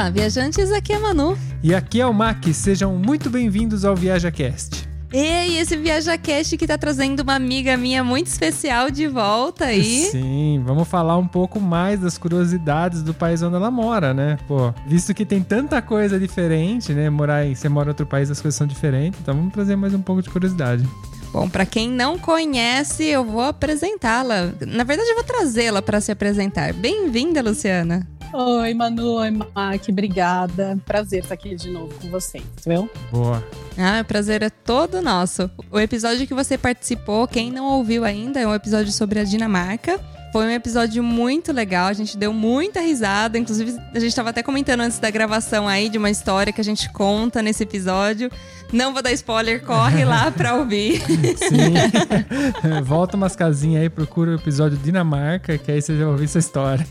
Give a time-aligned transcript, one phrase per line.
[0.00, 1.36] Olá, viajantes, aqui é a Manu.
[1.62, 4.88] E aqui é o Mac, sejam muito bem-vindos ao ViajaCast.
[5.12, 10.06] E esse ViajaCast que tá trazendo uma amiga minha muito especial de volta aí.
[10.06, 14.38] Sim, vamos falar um pouco mais das curiosidades do país onde ela mora, né?
[14.48, 17.10] Pô, visto que tem tanta coisa diferente, né?
[17.10, 19.92] Morar em, você mora em outro país, as coisas são diferentes, então vamos trazer mais
[19.92, 20.88] um pouco de curiosidade.
[21.30, 24.54] Bom, para quem não conhece, eu vou apresentá-la.
[24.66, 26.72] Na verdade, eu vou trazê-la para se apresentar.
[26.72, 28.08] Bem-vinda, Luciana.
[28.32, 30.78] Oi, Manu, oi, Mac, obrigada.
[30.86, 32.88] Prazer estar aqui de novo com vocês, viu?
[33.10, 33.44] Boa.
[33.76, 35.50] Ah, o prazer é todo nosso.
[35.70, 39.98] O episódio que você participou, quem não ouviu ainda, é um episódio sobre a Dinamarca.
[40.32, 43.36] Foi um episódio muito legal, a gente deu muita risada.
[43.36, 46.64] Inclusive, a gente estava até comentando antes da gravação aí de uma história que a
[46.64, 48.30] gente conta nesse episódio.
[48.72, 51.00] Não vou dar spoiler, corre lá pra ouvir.
[51.36, 51.74] Sim.
[52.84, 56.86] Volta umas casinhas aí, procura o episódio Dinamarca, que aí você já ouviu essa história.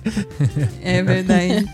[0.82, 1.66] É verdade.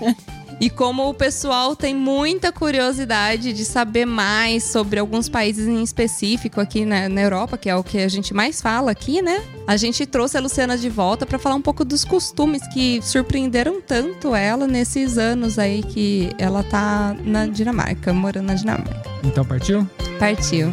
[0.60, 6.62] E como o pessoal tem muita curiosidade de saber mais sobre alguns países em específico
[6.62, 9.44] aqui na, na, Europa, que é o que a gente mais fala aqui, né?
[9.68, 13.82] A gente trouxe a Luciana de volta para falar um pouco dos costumes que surpreenderam
[13.82, 19.04] tanto ela nesses anos aí que ela tá na Dinamarca, morando na Dinamarca.
[19.24, 19.88] Então partiu?
[20.20, 20.72] Partiu.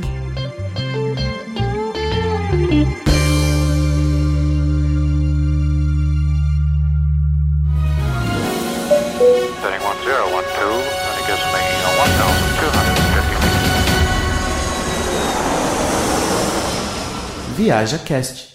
[17.52, 18.50] Viaja Cast.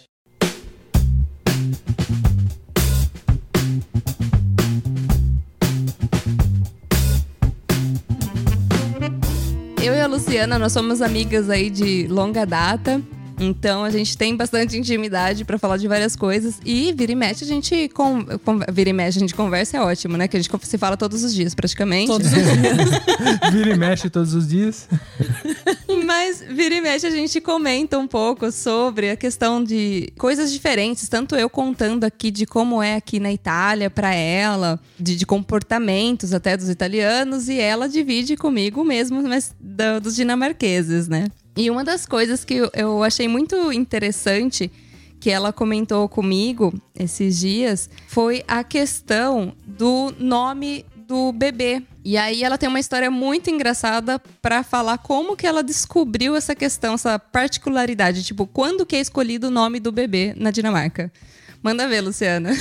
[9.83, 12.99] Eu e a Luciana, nós somos amigas aí de longa data.
[13.39, 16.59] Então a gente tem bastante intimidade para falar de várias coisas.
[16.65, 17.89] E vira e mexe a gente.
[17.89, 20.27] Com, com, vira e mexe a gente conversa, é ótimo, né?
[20.27, 22.07] Que a gente se fala todos os dias, praticamente.
[22.07, 23.51] Todos os dias.
[23.53, 24.87] vira e mexe todos os dias.
[26.19, 31.07] Mas vira e mexe a gente comenta um pouco sobre a questão de coisas diferentes.
[31.07, 36.33] Tanto eu contando aqui de como é aqui na Itália para ela, de, de, comportamentos
[36.33, 41.27] até dos italianos, e ela divide comigo mesmo, mas do, dos dinamarqueses, né?
[41.55, 44.71] E uma das coisas que eu achei muito interessante
[45.19, 51.83] que ela comentou comigo esses dias foi a questão do nome do bebê.
[52.07, 56.55] E aí ela tem uma história muito engraçada para falar como que ela descobriu essa
[56.55, 61.11] questão, essa particularidade, tipo, quando que é escolhido o nome do bebê na Dinamarca.
[61.61, 62.51] Manda ver, Luciana.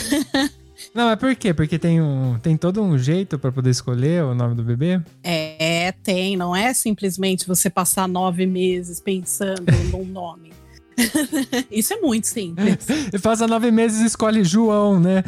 [0.93, 1.55] Não, é por quê?
[1.55, 5.01] Porque tem, um, tem todo um jeito para poder escolher o nome do bebê?
[5.23, 6.37] É, tem.
[6.37, 10.56] Não é simplesmente você passar nove meses pensando num nome.
[11.71, 12.87] Isso é muito simples.
[13.12, 15.23] E passa nove meses e escolhe João, né?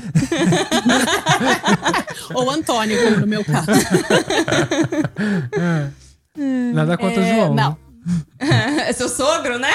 [2.34, 3.66] Ou Antônio, como no meu caso.
[6.74, 7.54] Nada contra é, João.
[7.54, 7.70] Não.
[8.40, 8.88] Né?
[8.88, 9.70] É seu sogro, né?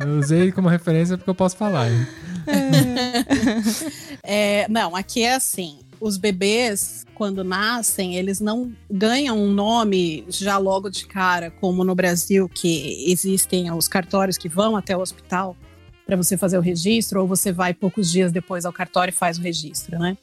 [0.00, 0.04] É.
[0.04, 1.88] Eu usei como referência porque eu posso falar.
[4.22, 10.58] É, não, aqui é assim: os bebês, quando nascem, eles não ganham um nome já
[10.58, 15.56] logo de cara, como no Brasil, que existem os cartórios que vão até o hospital
[16.06, 19.38] para você fazer o registro, ou você vai poucos dias depois ao cartório e faz
[19.38, 20.16] o registro, né?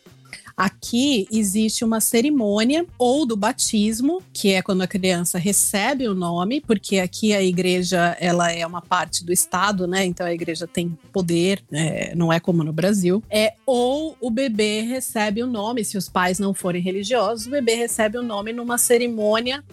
[0.57, 6.61] Aqui existe uma cerimônia ou do batismo, que é quando a criança recebe o nome,
[6.61, 10.05] porque aqui a igreja ela é uma parte do Estado, né?
[10.05, 13.21] Então a igreja tem poder, é, não é como no Brasil.
[13.29, 17.75] É ou o bebê recebe o nome, se os pais não forem religiosos, o bebê
[17.75, 19.63] recebe o nome numa cerimônia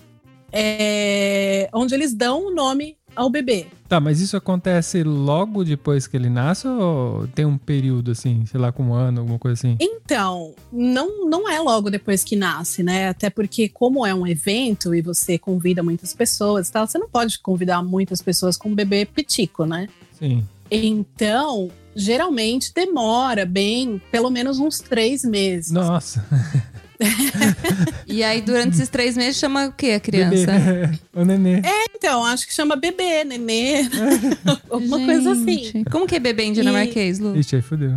[0.53, 3.66] é, onde eles dão o nome ao bebê.
[3.88, 8.58] Tá, mas isso acontece logo depois que ele nasce ou tem um período assim, sei
[8.58, 9.76] lá, com um ano, alguma coisa assim?
[9.78, 13.08] Então, não, não é logo depois que nasce, né?
[13.08, 17.08] Até porque, como é um evento e você convida muitas pessoas e tal, você não
[17.08, 19.88] pode convidar muitas pessoas com um bebê pitico, né?
[20.18, 20.42] Sim.
[20.70, 25.70] Então, geralmente demora bem pelo menos uns três meses.
[25.70, 26.24] Nossa.
[28.07, 30.53] e aí, durante esses três meses, chama o que a criança?
[30.53, 30.99] Bebê.
[31.15, 31.57] O nenê.
[31.57, 33.83] É, então, acho que chama bebê, nenê.
[34.71, 35.07] Alguma Gente.
[35.07, 35.84] coisa assim.
[35.91, 37.37] Como que é bebê em dinamarquês, Lu?
[37.37, 37.93] Ixi, aí fodeu.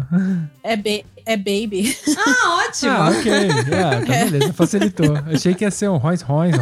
[0.62, 1.96] É, be é baby.
[2.18, 2.92] Ah, ótimo.
[2.92, 3.32] Ah, ok.
[3.32, 5.16] Ah, tá beleza, facilitou.
[5.34, 6.60] Achei que ia ser um Royce Royce.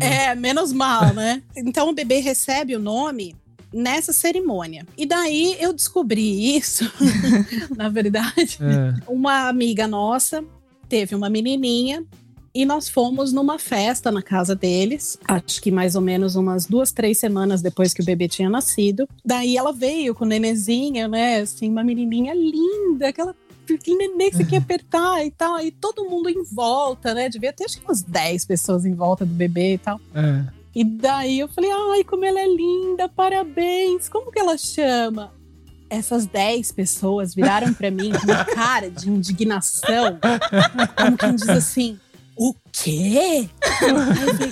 [0.00, 1.42] É, menos mal, né?
[1.56, 3.34] Então, o bebê recebe o nome
[3.74, 4.86] nessa cerimônia.
[4.96, 6.88] E daí eu descobri isso,
[7.76, 8.58] na verdade.
[8.60, 8.94] É.
[9.08, 10.44] Uma amiga nossa
[10.88, 12.04] teve uma menininha
[12.54, 16.92] e nós fomos numa festa na casa deles, acho que mais ou menos umas duas,
[16.92, 19.08] três semanas depois que o bebê tinha nascido.
[19.24, 21.40] Daí ela veio com o nenezinha, né?
[21.40, 23.34] Assim, uma menininha linda, aquela
[23.66, 25.58] porque neném você quer apertar e tal.
[25.58, 27.28] E todo mundo em volta, né?
[27.28, 30.00] Devia ter acho que umas 10 pessoas em volta do bebê e tal.
[30.14, 30.44] É.
[30.74, 34.08] E daí eu falei, ai, como ela é linda, parabéns.
[34.08, 35.32] Como que ela chama?
[35.94, 40.18] Essas 10 pessoas viraram pra mim com uma cara de indignação.
[40.96, 41.98] Como quem diz assim,
[42.36, 43.48] o quê?
[43.78, 44.50] Falei,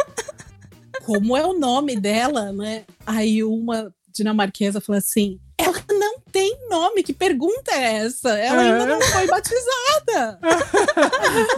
[1.05, 2.85] como é o nome dela, né?
[3.06, 8.31] Aí uma dinamarquesa falou assim, ela não tem nome, que pergunta é essa?
[8.38, 8.73] Ela É.
[8.73, 10.38] ainda não foi batizada.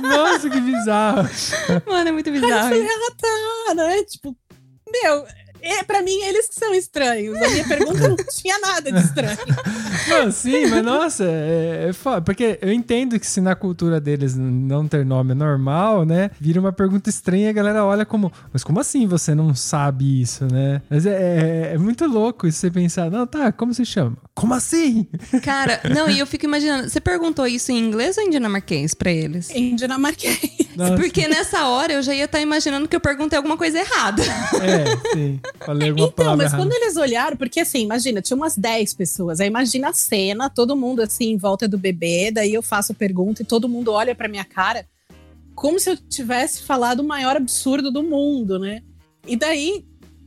[0.01, 1.29] Nossa, que bizarro.
[1.87, 2.63] Mano, é muito Aí eu bizarro.
[2.69, 4.03] falei, ah, tá, né?
[4.05, 4.37] Tipo,
[4.91, 5.27] meu,
[5.65, 7.37] é, pra mim eles que são estranhos.
[7.41, 9.39] A minha pergunta não tinha nada de estranho.
[10.07, 12.21] Não, sim, mas nossa, é, é foda.
[12.21, 16.31] Porque eu entendo que se na cultura deles não ter nome é normal, né?
[16.39, 20.21] Vira uma pergunta estranha e a galera olha como, mas como assim você não sabe
[20.21, 20.83] isso, né?
[20.91, 24.17] Mas é, é- é muito louco isso você pensar, não, tá, como se chama?
[24.35, 25.07] Como assim?
[25.43, 29.11] Cara, não, e eu fico imaginando, você perguntou isso em inglês ou em dinamarquês pra
[29.11, 29.49] eles?
[29.51, 30.51] Em dinamarquês.
[30.77, 34.23] Nossa, Porque nessa hora eu já ia estar imaginando que eu perguntei alguma coisa errada.
[34.23, 35.41] É, sim.
[35.65, 36.57] Falei alguma Então, mas errada.
[36.57, 39.41] quando eles olharam, porque assim, imagina, tinha umas 10 pessoas.
[39.41, 42.95] Aí imagina a cena, todo mundo assim em volta do bebê, daí eu faço a
[42.95, 44.87] pergunta e todo mundo olha pra minha cara
[45.55, 48.83] como se eu tivesse falado o maior absurdo do mundo, né?
[49.25, 49.85] E daí,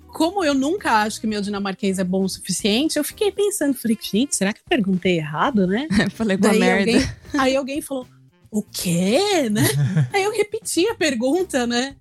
[0.08, 3.98] como eu nunca acho que meu dinamarquês é bom o suficiente, eu fiquei pensando, falei,
[4.02, 5.86] gente, será que eu perguntei errado, né?
[6.16, 6.92] Falei com a Daí merda.
[6.94, 8.08] alguém, aí alguém falou,
[8.52, 9.68] o quê, né?
[10.14, 11.96] aí eu repeti a pergunta, né?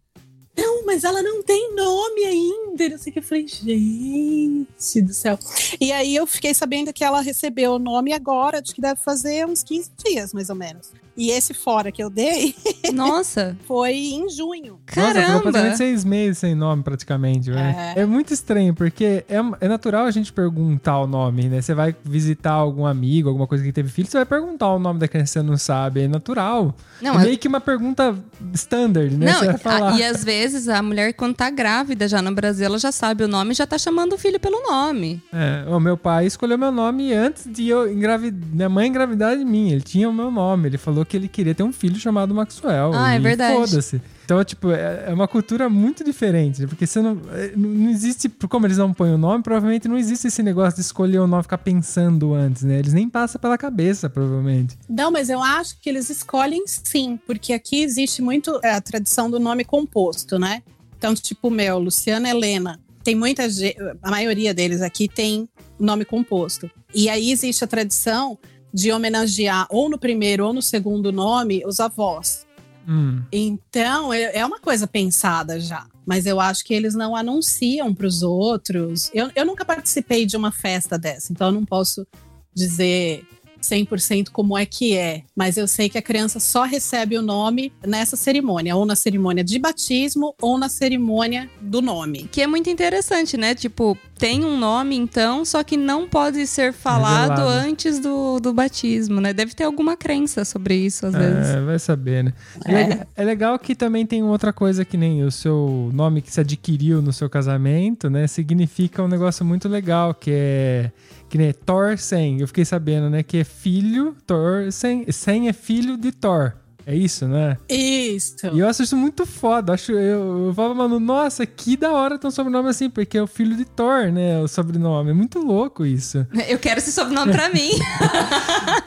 [0.57, 2.89] Não, mas ela não tem nome ainda.
[2.89, 3.19] Não sei o que.
[3.19, 5.39] Eu falei, gente do céu.
[5.79, 9.47] E aí eu fiquei sabendo que ela recebeu o nome agora, acho que deve fazer
[9.47, 10.93] uns 15 dias, mais ou menos.
[11.17, 12.55] E esse fora que eu dei
[12.93, 14.79] Nossa, foi em junho.
[14.97, 15.41] Nossa, caramba.
[15.43, 17.61] praticamente seis meses sem nome, praticamente, velho.
[17.61, 17.95] É.
[17.97, 18.07] É.
[18.07, 21.61] muito estranho, porque é, é natural a gente perguntar o nome, né?
[21.63, 24.99] Você vai visitar algum amigo, alguma coisa que teve filho, você vai perguntar o nome
[25.01, 26.03] da criança que você não sabe.
[26.03, 26.75] É natural.
[27.01, 28.15] Não, é a- meio que uma pergunta
[28.55, 29.27] standard, né?
[29.33, 29.95] Não, você vai falar.
[29.95, 33.25] a- e às vezes a mulher, quando tá grávida já no Brasil, ela já sabe
[33.25, 35.23] o nome e já tá chamando o filho pelo nome.
[35.33, 38.49] É, o meu pai escolheu meu nome antes de eu engravidar.
[38.53, 39.71] Minha mãe engravidar de mim.
[39.71, 40.69] Ele tinha o meu nome.
[40.69, 42.93] Ele falou que ele queria ter um filho chamado Maxwell.
[42.95, 43.55] Ah, é verdade.
[43.55, 44.01] Foda-se.
[44.25, 46.61] Então, tipo, é é uma cultura muito diferente.
[46.63, 46.67] né?
[46.67, 47.21] Porque você não.
[47.33, 48.29] é, Não não existe.
[48.29, 51.43] Como eles não põem o nome, provavelmente não existe esse negócio de escolher o nome
[51.45, 52.79] ficar pensando antes, né?
[52.79, 54.77] Eles nem passam pela cabeça, provavelmente.
[54.89, 59.31] Não, mas eu acho que eles escolhem sim, porque aqui existe muito é, a tradição
[59.31, 60.63] do nome composto, né?
[60.99, 62.81] Então, tipo, o meu, Luciana Helena.
[63.05, 65.49] Tem muita gente, a maioria deles aqui tem
[65.79, 66.69] nome composto.
[66.93, 68.37] E aí existe a tradição
[68.77, 72.47] de homenagear ou no primeiro ou no segundo nome os avós.
[72.87, 73.23] Hum.
[73.33, 75.87] Então, é é uma coisa pensada já.
[76.05, 79.11] Mas eu acho que eles não anunciam para os outros.
[79.15, 82.07] Eu, eu nunca participei de uma festa dessa, então eu não posso
[82.55, 83.27] dizer
[83.63, 85.23] 100% como é que é.
[85.35, 89.43] Mas eu sei que a criança só recebe o nome nessa cerimônia, ou na cerimônia
[89.43, 92.29] de batismo, ou na cerimônia do nome.
[92.31, 93.55] Que é muito interessante, né?
[93.55, 97.69] Tipo, tem um nome então, só que não pode ser falado Revelado.
[97.69, 99.33] antes do, do batismo, né?
[99.33, 101.49] Deve ter alguma crença sobre isso, às vezes.
[101.49, 102.33] É, vai saber, né?
[102.65, 102.75] É.
[102.75, 103.07] É.
[103.17, 107.03] é legal que também tem outra coisa que nem o seu nome que se adquiriu
[107.03, 108.27] no seu casamento, né?
[108.27, 110.91] Significa um negócio muito legal, que é
[111.37, 112.41] que nem Thorsen.
[112.41, 113.23] Eu fiquei sabendo, né?
[113.23, 115.05] Que é filho, Thorsen.
[115.13, 116.55] Sen é filho de Thor.
[116.89, 117.59] É isso, né?
[117.69, 118.37] Isso.
[118.53, 119.73] E eu acho isso muito foda.
[119.73, 123.23] Acho, eu, eu falo, mano, nossa, que da hora ter um sobrenome assim, porque é
[123.23, 124.39] o filho de Thor, né?
[124.41, 125.11] O sobrenome.
[125.11, 126.25] É muito louco isso.
[126.49, 127.71] Eu quero esse sobrenome pra mim.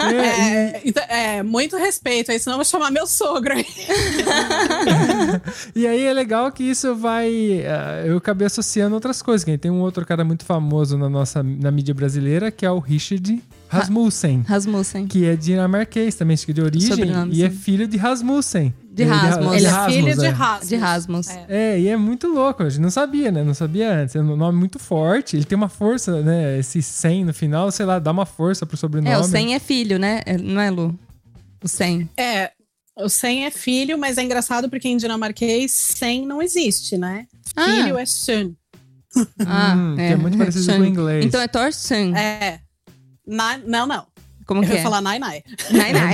[0.02, 3.54] É, e- É, então, é, muito respeito, aí senão eu vou chamar meu sogro.
[5.76, 7.30] E aí é legal que isso vai.
[7.62, 9.46] eh, eu acabei associando outras coisas.
[9.60, 13.42] Tem um outro cara muito famoso na nossa na mídia brasileira, que é o Richard
[13.70, 14.44] Rasmussen.
[14.48, 15.08] Rasmussen.
[15.08, 16.90] Que é dinamarquês também, acho que de origem.
[16.90, 18.74] Sobrenome, e é filho de Rasmussen.
[18.92, 19.54] De Ele Rasmus.
[19.56, 20.30] Ele é filho de é.
[20.30, 20.70] Rasmus.
[20.70, 21.28] De Rasmus.
[21.30, 21.46] É.
[21.48, 22.64] É, e é muito louco.
[22.64, 23.44] A gente não sabia, né?
[23.44, 24.16] Não sabia antes.
[24.16, 25.38] É um nome muito forte.
[25.38, 26.58] Ele tem uma força, né?
[26.60, 29.14] Esse 100 no final, sei lá, dá uma força pro sobrenome.
[29.14, 30.22] É, o Sen é filho, né?
[30.26, 30.98] É, Não é, Lu?
[31.64, 32.10] O Sen.
[32.18, 32.52] É,
[32.98, 37.26] o Sen é filho, mas é engraçado porque em dinamarquês Sen não existe, né?
[37.56, 37.66] Ah.
[37.66, 38.54] Filho é Sun.
[39.46, 40.76] Ah, Hum, que é muito parecido Sen.
[40.76, 41.26] com o inglês.
[41.26, 42.16] Então é Thorsen.
[42.18, 42.60] É.
[43.66, 44.06] Não, não.
[44.46, 44.84] Como Eu que ia é?
[44.84, 45.44] falar Nai Nai.
[45.70, 46.14] Nai, nai.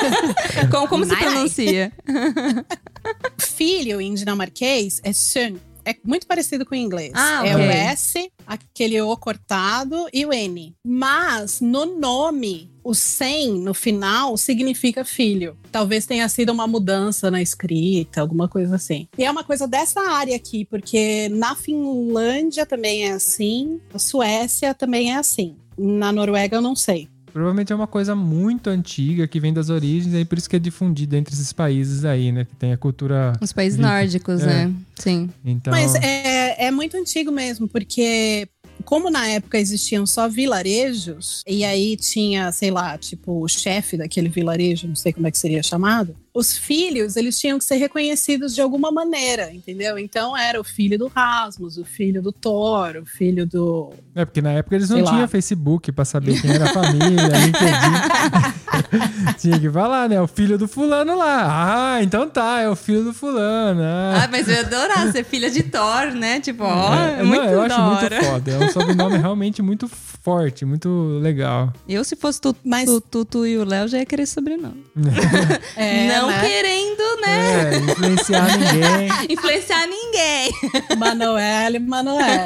[0.72, 1.30] como como se Nai, nai.
[1.34, 1.92] pronuncia?
[3.38, 5.56] Filho em dinamarquês é Sun.
[5.84, 7.10] É muito parecido com o inglês.
[7.14, 7.66] Ah, É ok.
[7.66, 10.74] o S, aquele O cortado e o N.
[10.86, 15.56] Mas no nome, o Sen no final significa filho.
[15.72, 19.08] Talvez tenha sido uma mudança na escrita, alguma coisa assim.
[19.16, 24.74] E é uma coisa dessa área aqui, porque na Finlândia também é assim, na Suécia
[24.74, 25.56] também é assim.
[25.82, 27.08] Na Noruega eu não sei.
[27.32, 30.58] Provavelmente é uma coisa muito antiga que vem das origens, e por isso que é
[30.58, 32.44] difundida entre esses países aí, né?
[32.44, 33.32] Que tem a cultura.
[33.40, 34.46] Os países nórdicos, É.
[34.66, 34.72] né?
[34.96, 35.30] Sim.
[35.44, 38.48] Então, Mas é, é muito antigo mesmo, porque
[38.84, 44.28] como na época existiam só vilarejos, e aí tinha, sei lá, tipo, o chefe daquele
[44.28, 48.54] vilarejo, não sei como é que seria chamado, os filhos, eles tinham que ser reconhecidos
[48.54, 49.98] de alguma maneira, entendeu?
[49.98, 53.92] Então era o filho do Rasmus, o filho do Thor, o filho do...
[54.14, 58.59] É porque na época eles não tinham Facebook pra saber quem era a família, LinkedIn.
[59.38, 60.20] Tinha que falar, né?
[60.20, 61.94] O filho do fulano lá.
[61.96, 63.80] Ah, então tá, é o filho do fulano.
[63.82, 64.22] Ah.
[64.24, 66.40] Ah, mas eu ia adorar ser filha de Thor, né?
[66.40, 68.50] Tipo, ó, é, não, muito eu acho muito foda.
[68.50, 69.88] É um sobrenome realmente muito
[70.22, 71.72] forte, muito legal.
[71.88, 74.84] Eu, se fosse tu, Mas- tu, tu, tu e o Léo, já ia querer sobrenome.
[75.76, 76.40] É, não né?
[76.40, 77.74] querendo, né?
[77.74, 79.08] É, influenciar ninguém.
[79.30, 80.52] Influenciar ninguém.
[80.98, 82.44] Manoel e Manoel.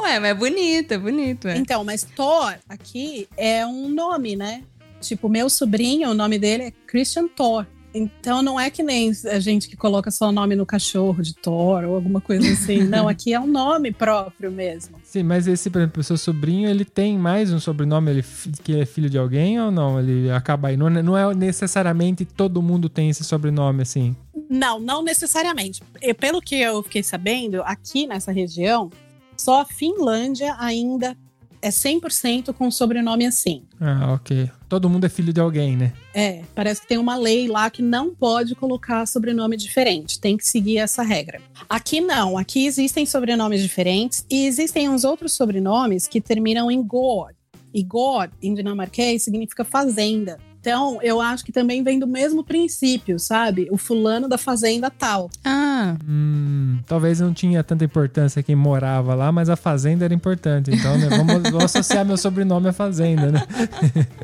[0.00, 1.56] Ué, mas é bonito, é bonito, é.
[1.56, 4.62] Então, mas Thor aqui é um nome, né?
[5.00, 7.66] Tipo, meu sobrinho, o nome dele é Christian Thor.
[7.94, 11.34] Então não é que nem a gente que coloca só o nome no cachorro de
[11.34, 12.84] Thor ou alguma coisa assim.
[12.88, 14.96] Não, aqui é um nome próprio mesmo.
[15.04, 18.24] Sim, mas esse, por exemplo, o seu sobrinho, ele tem mais um sobrenome ele,
[18.64, 20.00] que é filho de alguém ou não?
[20.00, 20.76] Ele acaba aí.
[20.76, 24.16] Não, é- não é necessariamente todo mundo tem esse sobrenome assim.
[24.48, 25.82] Não, não necessariamente.
[26.00, 28.88] E pelo que eu fiquei sabendo, aqui nessa região,
[29.36, 31.16] só a Finlândia ainda
[31.62, 33.62] é 100% com sobrenome assim.
[33.80, 34.50] Ah, ok.
[34.68, 35.92] Todo mundo é filho de alguém, né?
[36.12, 40.46] É, parece que tem uma lei lá que não pode colocar sobrenome diferente, tem que
[40.46, 41.40] seguir essa regra.
[41.68, 47.32] Aqui não, aqui existem sobrenomes diferentes e existem uns outros sobrenomes que terminam em God.
[47.72, 50.38] E God, em dinamarquês, significa fazenda.
[50.62, 53.66] Então, eu acho que também vem do mesmo princípio, sabe?
[53.72, 55.28] O fulano da fazenda tal.
[55.44, 60.70] Ah, Hum, talvez não tinha tanta importância quem morava lá, mas a fazenda era importante.
[60.72, 63.46] Então, né, vamos, vou associar meu sobrenome à fazenda, né?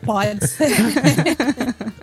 [0.05, 0.71] Pode ser.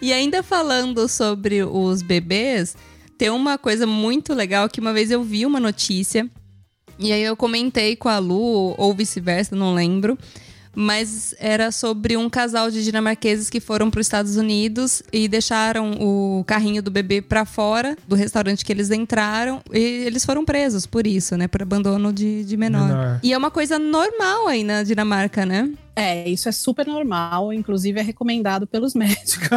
[0.00, 2.76] E ainda falando sobre os bebês,
[3.18, 6.28] tem uma coisa muito legal que uma vez eu vi uma notícia
[6.98, 10.16] e aí eu comentei com a Lu, ou vice-versa, não lembro.
[10.74, 15.92] Mas era sobre um casal de dinamarqueses que foram para os Estados Unidos e deixaram
[16.00, 19.60] o carrinho do bebê para fora do restaurante que eles entraram.
[19.72, 21.46] E eles foram presos por isso, né?
[21.46, 22.88] Por abandono de, de menor.
[22.88, 23.20] Menor.
[23.22, 25.70] E é uma coisa normal aí na Dinamarca, né?
[25.94, 29.48] É, isso é super normal, inclusive é recomendado pelos médicos.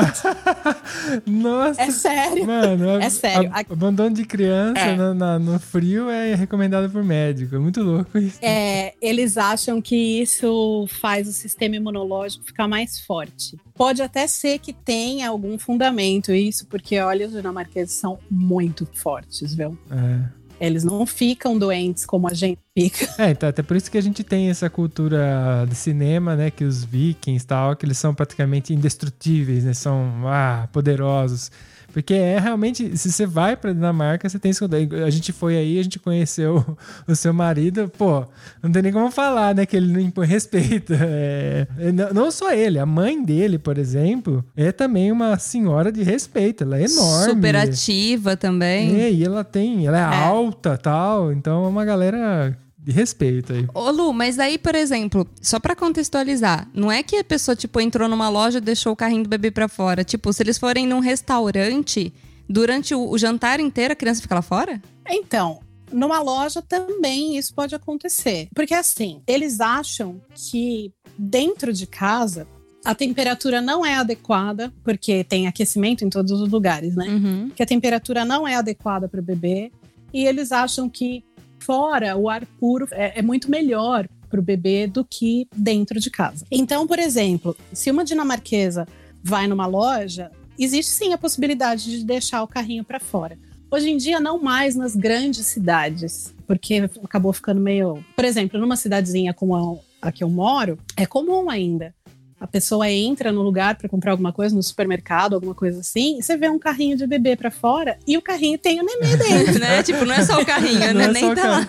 [1.25, 1.81] Nossa!
[1.81, 2.45] É sério.
[2.45, 3.49] Mano, É sério.
[3.53, 5.13] a- abandono de criança É.
[5.13, 7.55] na- no frio é recomendado por médico.
[7.55, 8.37] É muito louco isso.
[8.41, 13.57] É, eles acham que isso faz o sistema imunológico ficar mais forte.
[13.73, 19.53] Pode até ser que tenha algum fundamento isso, porque olha, os dinamarqueses são muito fortes,
[19.55, 19.77] viu?
[19.91, 20.44] É.
[20.59, 23.07] Eles não ficam doentes como a gente fica.
[23.17, 26.51] É, então, até por isso que a gente tem essa cultura de cinema, né?
[26.51, 29.73] Que os vikings tal, que eles são praticamente indestrutíveis, né?
[29.73, 31.51] São, ah, poderosos.
[31.95, 34.67] Porque é realmente, se você vai pra Dinamarca, você tem isso.
[35.05, 36.61] A gente foi aí, a gente conheceu
[37.07, 38.25] o, seu marido, pô,
[38.61, 39.65] não tem nem como falar, né?
[39.65, 40.93] Que ele não impõe respeito.
[41.07, 46.03] É, é, não, só ele, a mãe dele, por exemplo, é também uma senhora de
[46.03, 46.63] respeito.
[46.63, 47.33] Ela é enorme.
[47.33, 48.99] Super ativa também.
[48.99, 53.65] É, e ela tem, ela é, alta tal, então é uma galera de respeito aí.
[53.73, 57.81] Ô Lu, mas aí, por exemplo, só pra contextualizar, não é que a pessoa, tipo,
[57.81, 60.03] entrou numa loja e deixou o carrinho do bebê pra fora.
[60.03, 62.13] Tipo, se eles forem num restaurante,
[62.47, 64.79] durante o, o jantar inteiro, a criança fica lá fora?
[65.09, 65.59] Então,
[65.91, 68.49] numa loja também isso pode acontecer.
[68.53, 72.47] Porque assim, eles acham que dentro de casa
[72.83, 77.07] a temperatura não é adequada, porque tem aquecimento em todos os lugares, né?
[77.07, 77.49] Uhum.
[77.49, 79.71] que a temperatura não é adequada para o bebê
[80.13, 81.23] e eles acham que
[81.65, 86.11] fora o ar puro é, é muito melhor para o bebê do que dentro de
[86.11, 86.45] casa.
[86.51, 88.87] Então, por exemplo, se uma dinamarquesa
[89.23, 93.37] vai numa loja, existe sim a possibilidade de deixar o carrinho para fora.
[93.71, 98.03] Hoje em dia, não mais nas grandes cidades, porque acabou ficando meio.
[98.15, 101.93] Por exemplo, numa cidadezinha como a, a que eu moro, é comum ainda.
[102.39, 106.23] A pessoa entra no lugar para comprar alguma coisa, no supermercado, alguma coisa assim, e
[106.23, 109.59] você vê um carrinho de bebê para fora e o carrinho tem o neném dentro.
[109.59, 109.81] né?
[109.81, 111.05] Tipo, não é só o carrinho, Não né?
[111.05, 111.67] é Nem só o tá lá.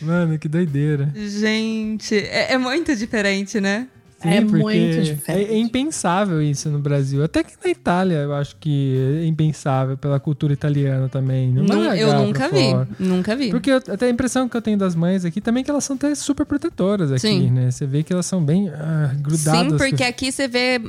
[0.00, 1.10] Mano, que doideira.
[1.14, 3.88] Gente, é, é muito diferente, né?
[4.24, 5.50] É muito diferente.
[5.50, 7.22] É, é impensável isso no Brasil.
[7.24, 11.50] Até que na Itália eu acho que é impensável pela cultura italiana também.
[11.52, 12.70] Não Não, eu nunca vi.
[12.70, 12.88] fora.
[12.98, 13.50] Nunca vi.
[13.50, 15.84] Porque eu- até a impressão que eu tenho das mães aqui também é que elas
[15.84, 17.50] são até super protetoras aqui, Sim.
[17.50, 17.70] né?
[17.70, 19.72] Você vê que elas são bem ah, grudadas.
[19.72, 20.80] Sim, porque aqui você vê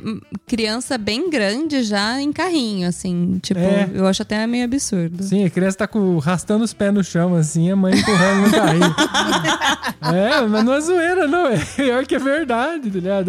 [0.46, 3.38] criança bem grande já em carrinho, assim.
[3.42, 3.88] Tipo, É.
[3.94, 5.22] eu acho até meio absurdo.
[5.22, 8.50] Sim, a criança tá com, arrastando os pés no chão, assim, a mãe empurrando no
[8.52, 8.94] carrinho.
[10.14, 11.46] é, mas não é zoeira, não.
[11.48, 13.23] É pior que é verdade, tá ligado?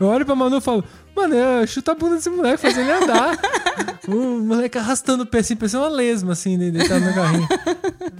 [0.00, 0.84] Eu olho pra Manu e falo,
[1.14, 1.34] mano,
[1.66, 3.38] chuta a bunda desse moleque, faz ele andar.
[4.08, 7.48] o moleque arrastando o pé assim, parecia uma lesma, assim, de- deitado no carrinho.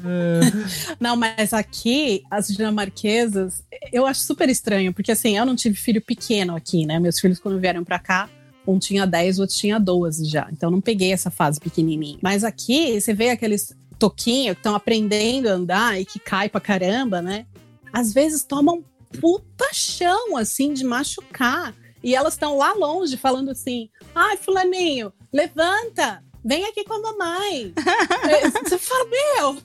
[0.04, 5.76] É, Não, mas aqui, as dinamarquesas, eu acho super estranho, porque assim, eu não tive
[5.76, 6.98] filho pequeno aqui, né?
[6.98, 8.28] Meus filhos, quando vieram pra cá,
[8.66, 10.48] um tinha 10, o outro tinha 12 já.
[10.52, 12.18] Então, não peguei essa fase pequenininha.
[12.22, 16.60] Mas aqui, você vê aqueles toquinhos que estão aprendendo a andar e que cai pra
[16.60, 17.46] caramba, né?
[17.92, 18.84] Às vezes tomam
[19.20, 21.74] puta chão, assim, de machucar.
[22.02, 27.72] E elas estão lá longe falando assim: ai, Fulaninho, levanta, vem aqui com a mamãe.
[28.26, 29.56] É, Você fala, meu,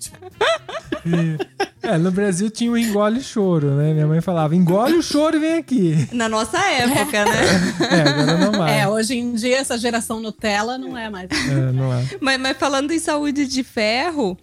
[1.82, 3.92] é, no Brasil tinha o engole choro, né?
[3.92, 6.08] Minha mãe falava, engole o choro e vem aqui.
[6.12, 7.42] Na nossa época, né?
[7.90, 8.72] É, agora não mais.
[8.72, 11.28] É, hoje em dia essa geração Nutella não é mais.
[11.32, 12.06] É, não é.
[12.20, 14.38] Mas, mas falando em saúde de ferro,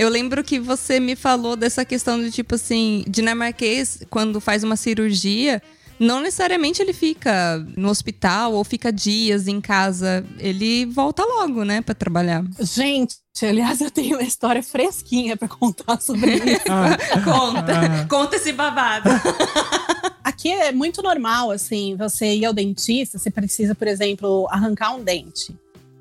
[0.00, 4.76] eu lembro que você me falou dessa questão de tipo assim, dinamarquês, quando faz uma
[4.76, 5.62] cirurgia,
[5.98, 10.24] não necessariamente ele fica no hospital ou fica dias em casa.
[10.38, 12.42] Ele volta logo, né, pra trabalhar.
[12.58, 16.62] Gente, aliás, eu tenho uma história fresquinha pra contar sobre isso.
[16.70, 18.06] Ah, Conta, Ah.
[18.08, 19.10] conta esse babado.
[20.24, 25.04] Aqui é muito normal, assim, você ir ao dentista, você precisa, por exemplo, arrancar um
[25.04, 25.54] dente.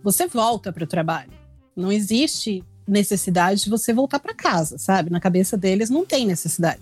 [0.03, 1.31] Você volta pro trabalho.
[1.75, 5.09] Não existe necessidade de você voltar para casa, sabe?
[5.09, 6.79] Na cabeça deles não tem necessidade.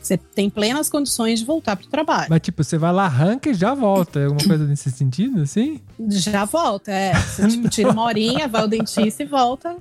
[0.00, 2.28] Você tem plenas condições de voltar pro trabalho.
[2.30, 4.18] mas tipo, você vai lá, arranca e já volta.
[4.18, 5.80] É alguma coisa nesse sentido, assim?
[6.08, 7.12] Já volta, é.
[7.14, 9.76] Você tipo, tira uma horinha, vai ao dentista e volta.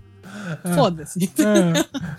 [0.76, 1.32] Foda-se.
[1.40, 2.10] É.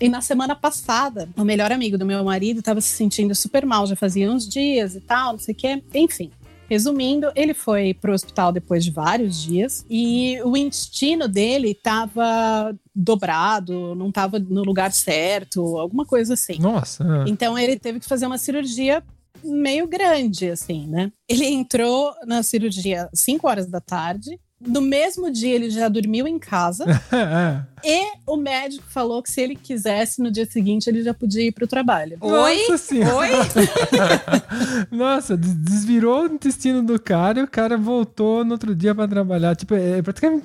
[0.00, 3.84] E na semana passada, o melhor amigo do meu marido estava se sentindo super mal,
[3.86, 5.82] já fazia uns dias e tal, não sei o quê.
[5.92, 6.30] Enfim.
[6.68, 13.94] Resumindo, ele foi pro hospital depois de vários dias e o intestino dele estava dobrado,
[13.94, 16.58] não estava no lugar certo, alguma coisa assim.
[16.58, 17.04] Nossa.
[17.04, 17.24] ah.
[17.26, 19.02] Então ele teve que fazer uma cirurgia
[19.42, 21.12] meio grande, assim, né?
[21.28, 24.38] Ele entrou na cirurgia às 5 horas da tarde.
[24.60, 26.84] No mesmo dia ele já dormiu em casa.
[27.12, 27.62] É.
[27.84, 31.52] E o médico falou que se ele quisesse, no dia seguinte ele já podia ir
[31.52, 32.18] para o trabalho.
[32.20, 32.56] Oi?
[32.68, 33.16] Nossa senhora.
[33.16, 34.88] Oi?
[34.90, 39.06] Nossa, des- desvirou o intestino do cara e o cara voltou no outro dia pra
[39.06, 39.54] trabalhar.
[39.54, 40.44] Tipo, é praticamente.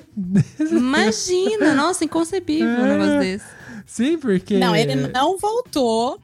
[0.70, 2.92] Imagina, nossa, inconcebível um É.
[2.98, 3.44] negócio desse.
[3.86, 4.58] Sim, porque.
[4.58, 6.18] Não, ele não voltou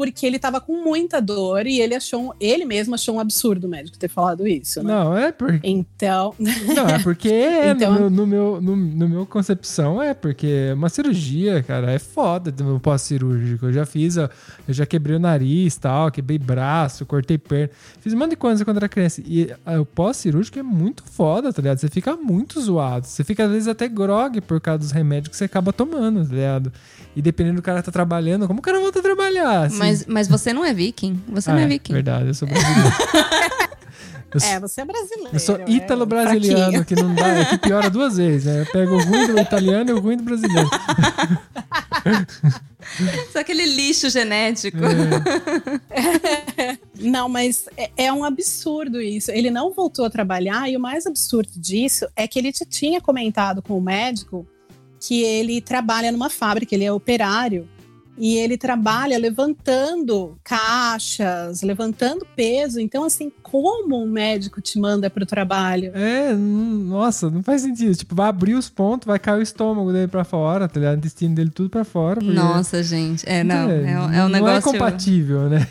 [0.00, 3.68] porque ele estava com muita dor e ele achou, ele mesmo achou um absurdo o
[3.68, 4.94] médico ter falado isso, né?
[4.94, 5.60] Não, é porque.
[5.62, 6.34] Então,
[6.74, 10.72] Não, é porque é, Então- no, meu, no, meu, no, no meu concepção é, porque
[10.72, 13.66] uma cirurgia, cara, é foda do pós-cirúrgico.
[13.66, 14.30] Eu já fiz, eu
[14.68, 17.68] já quebrei o nariz tal, quebrei braço, cortei perna.
[18.00, 19.20] Fiz um monte de coisa quando era criança.
[19.26, 21.76] E ah, o pós-cirúrgico é muito foda, tá ligado?
[21.76, 23.06] Você fica muito zoado.
[23.06, 26.34] Você fica, às vezes, até grog por causa dos remédios que você acaba tomando, tá
[26.34, 26.72] ligado?
[27.14, 29.64] E dependendo do cara tá trabalhando, como o cara volta a trabalhar?
[29.64, 29.78] assim?
[29.90, 31.20] Mas, mas você não é viking.
[31.28, 31.92] Você Ah, não é é, viking.
[31.92, 32.92] verdade, eu sou brasileiro.
[34.32, 35.30] Eu é, você é brasileiro.
[35.32, 36.84] eu sou é ítalo-brasiliano, fraquinho.
[36.84, 38.60] que não dá, é que piora duas vezes, né?
[38.62, 40.70] Eu pego o ruim do italiano e o ruim do brasileiro.
[43.32, 44.78] Só aquele lixo genético.
[45.90, 46.78] É.
[47.00, 49.30] Não, mas é, é um absurdo isso.
[49.30, 53.62] Ele não voltou a trabalhar e o mais absurdo disso é que ele tinha comentado
[53.62, 54.46] com o médico
[55.00, 57.66] que ele trabalha numa fábrica, ele é operário
[58.20, 62.78] e ele trabalha levantando caixas, levantando peso.
[62.80, 65.90] Então, assim, como um médico te manda para o trabalho?
[65.94, 67.96] É, hum, nossa, não faz sentido.
[67.96, 70.94] Tipo, vai abrir os pontos, vai cair o estômago dele pra fora, tá ligado?
[70.96, 72.20] O intestino dele tudo pra fora.
[72.20, 73.24] porque- Nossa, gente.
[73.28, 73.70] É, não.
[73.70, 74.62] É, um- é um Não é negócio.
[74.72, 75.66] compatível, né?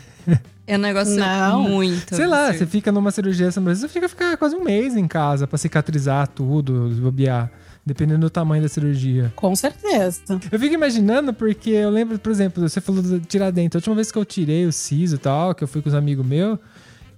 [0.66, 1.62] É um negócio Não.
[1.68, 2.14] muito.
[2.14, 5.08] Sei lá, você fica numa cirurgia dessa, mas você fica ficar quase um mês em
[5.08, 7.50] casa pra cicatrizar tudo, bobear.
[7.84, 9.32] Dependendo do tamanho da cirurgia.
[9.34, 10.22] Com certeza.
[10.50, 13.76] Eu fico imaginando porque eu lembro, por exemplo, você falou de tirar dente.
[13.76, 15.94] A última vez que eu tirei o siso e tal, que eu fui com os
[15.94, 16.58] amigos meus,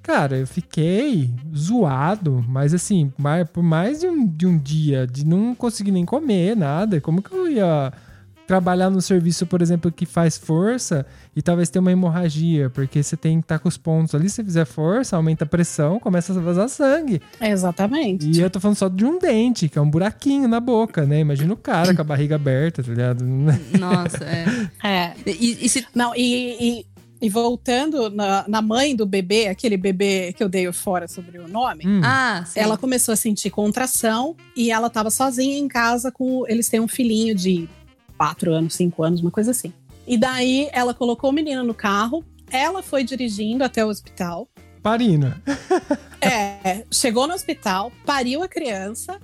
[0.03, 3.12] cara, eu fiquei zoado, mas assim,
[3.53, 7.01] por mais de um, de um dia, de não conseguir nem comer nada.
[7.01, 7.92] Como que eu ia
[8.53, 13.17] trabalhar no serviço, por exemplo, que faz força e talvez tenha uma hemorragia, porque você
[13.17, 16.35] tem que estar com os pontos ali, se você fizer força, aumenta a pressão, começa
[16.35, 17.23] a vazar sangue.
[17.41, 18.29] Exatamente.
[18.29, 21.21] E eu tô falando só de um dente, que é um buraquinho na boca, né?
[21.21, 23.25] Imagina o cara com a barriga aberta, tá ligado?
[23.81, 24.45] Nossa, é.
[24.87, 25.15] É.
[25.25, 25.87] E, e se.
[25.95, 26.87] Não, e, e
[27.23, 31.49] E voltando na, na mãe do bebê, aquele bebê que eu dei fora sobre o
[31.49, 32.03] nome, Hum.
[32.05, 36.45] Ah, ela começou a sentir contração e ela estava sozinha em casa com.
[36.47, 37.67] Eles têm um filhinho de
[38.23, 39.73] quatro anos, cinco anos, uma coisa assim.
[40.07, 44.49] E daí ela colocou o menino no carro, ela foi dirigindo até o hospital.
[44.81, 45.43] Parina.
[46.25, 49.19] É, chegou no hospital, pariu a criança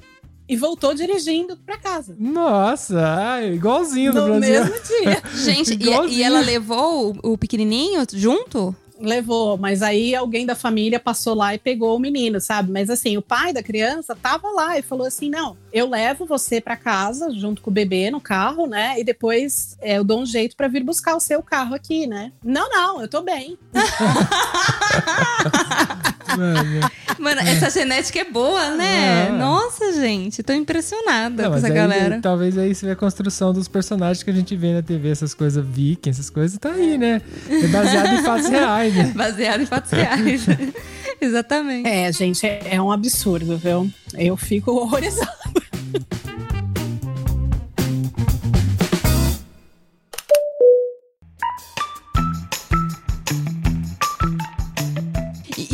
[0.49, 2.17] e voltou dirigindo para casa.
[2.19, 4.65] Nossa, igualzinho no, No Brasil.
[4.65, 5.23] mesmo dia.
[5.33, 8.75] Gente, e, e ela levou o, o pequenininho junto?
[9.01, 12.73] Levou, mas aí alguém da família passou lá e pegou o menino, sabe?
[12.73, 16.61] Mas assim, o pai da criança tava lá e falou assim: não, eu levo você
[16.61, 18.99] para casa junto com o bebê no carro, né?
[18.99, 22.33] E depois é, eu dou um jeito para vir buscar o seu carro aqui, né?
[22.43, 23.57] Não, não, eu tô bem.
[26.39, 26.91] Mano.
[27.19, 29.29] Mano, essa genética é boa, né?
[29.29, 29.33] É.
[29.33, 32.21] Nossa, gente, tô impressionada Não, com essa aí, galera.
[32.23, 35.35] Talvez aí você vê a construção dos personagens que a gente vê na TV, essas
[35.35, 37.21] coisas viking, essas coisas, tá aí, né?
[37.51, 39.13] É baseado em fatos reais, né?
[39.17, 40.47] Baseado em fatos reais.
[41.21, 41.89] Exatamente.
[41.89, 43.91] É, gente, é, é um absurdo, viu?
[44.17, 45.37] Eu fico horrorizada.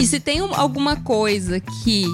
[0.04, 2.04] E, se tem um- alguma coisa que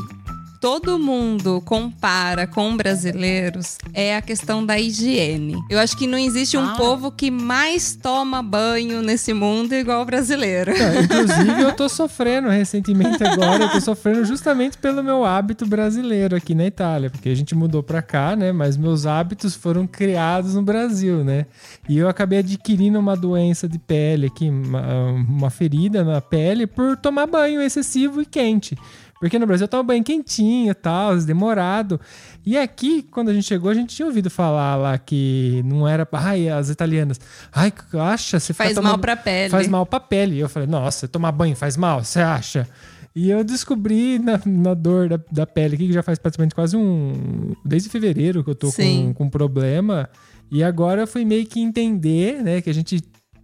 [0.61, 5.57] todo mundo compara com brasileiros, é a questão da higiene.
[5.71, 6.75] Eu acho que não existe um Ah.
[6.77, 10.71] povo que mais toma banho nesse mundo igual o brasileiro.
[10.77, 16.37] Não, inclusive, eu tô sofrendo recentemente agora, eu tô sofrendo justamente pelo meu hábito brasileiro
[16.37, 18.53] aqui na Itália, porque a gente mudou pra cá, né?
[18.53, 21.47] Mas meus hábitos foram criados no Brasil, né?
[21.89, 26.97] E eu acabei adquirindo uma doença de pele aqui, uma, uma ferida na pele por
[26.99, 28.77] tomar banho excessivo e quente.
[29.21, 32.01] Porque no Brasil tomo banho quentinho e tal, demorado.
[32.45, 36.09] E aqui, quando a gente chegou, a gente tinha ouvido falar lá que não era.
[36.13, 37.21] Ai, as italianas.
[37.53, 39.51] Ai, acha, você Faz tomando- mal pra pele.
[39.51, 40.37] Faz mal pra pele.
[40.37, 42.67] E eu falei, nossa, tomar banho faz mal, você acha?
[43.15, 46.75] E eu descobri na, na dor da, da pele aqui, que já faz praticamente quase
[46.75, 47.53] um.
[47.63, 49.09] Desde fevereiro que eu tô Sim.
[49.09, 50.09] com, com problema.
[50.51, 53.03] E agora eu fui meio que entender, né, que a gente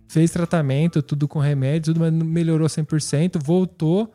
[0.09, 4.11] fez tratamento, tudo com remédio, tudo, mas não melhorou 100%, voltou.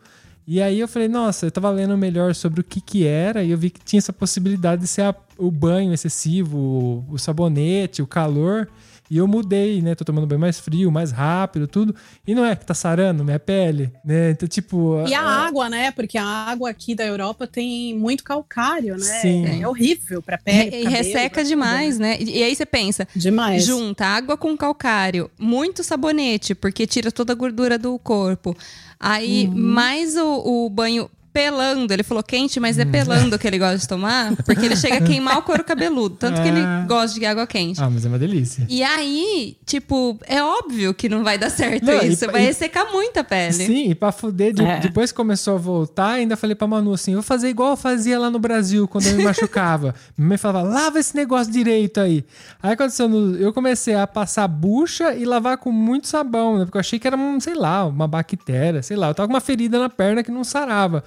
[0.48, 3.52] E aí eu falei, nossa, eu tava lendo melhor sobre o que que era e
[3.52, 8.02] eu vi que tinha essa possibilidade de ser a- o banho excessivo, o, o sabonete,
[8.02, 8.68] o calor.
[9.12, 9.94] E eu mudei, né?
[9.94, 11.94] Tô tomando banho mais frio, mais rápido, tudo.
[12.26, 14.32] E não é que tá sarando minha pele, né?
[14.32, 15.04] Então, tipo.
[15.06, 15.92] E a ah, água, né?
[15.92, 19.20] Porque a água aqui da Europa tem muito calcário, né?
[19.22, 19.62] Sim.
[19.62, 20.70] É horrível pra pele.
[20.70, 22.18] E cabelo, resseca demais, né?
[22.22, 23.10] E e aí você pensa, né?
[23.14, 23.66] Demais.
[23.66, 28.56] junta água com calcário, muito sabonete, porque tira toda a gordura do corpo.
[28.98, 29.54] Aí, Uhum.
[29.56, 31.94] mais o, o banho pelando.
[31.94, 35.02] Ele falou quente, mas é pelando que ele gosta de tomar, porque ele chega a
[35.02, 36.16] queimar o couro cabeludo.
[36.16, 36.86] Tanto que ele Ah.
[36.88, 37.82] gosta de água quente.
[37.82, 38.66] Ah, mas é uma delícia.
[38.70, 42.26] E aí, tipo, é óbvio que não vai dar certo Não, e isso.
[42.26, 43.54] pa- vai e- ressecar muito a pele.
[43.54, 44.80] Sim, e pra fuder, de- É.
[44.80, 47.78] depois que começou a voltar, ainda falei pra Manu assim: eu vou fazer igual eu
[47.78, 49.96] fazia lá no Brasil quando eu me machucava.
[50.18, 52.24] Minha mãe falava: lava esse negócio direito aí.
[52.62, 56.66] Aí aconteceu, no- eu comecei a passar bucha e lavar com muito sabão, né?
[56.66, 59.08] Porque eu achei que era, um, sei lá, uma bactéria, sei lá.
[59.10, 61.04] Eu tava com uma ferida na perna que não sarava.